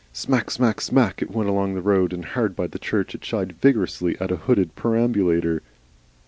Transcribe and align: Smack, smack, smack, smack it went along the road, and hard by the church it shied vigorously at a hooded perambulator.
Smack, 0.13 0.49
smack, 0.49 0.81
smack, 0.81 0.81
smack 1.13 1.21
it 1.21 1.29
went 1.29 1.47
along 1.47 1.75
the 1.75 1.79
road, 1.83 2.11
and 2.11 2.25
hard 2.25 2.55
by 2.55 2.65
the 2.65 2.79
church 2.79 3.13
it 3.13 3.23
shied 3.23 3.53
vigorously 3.61 4.17
at 4.19 4.31
a 4.31 4.35
hooded 4.35 4.73
perambulator. 4.73 5.61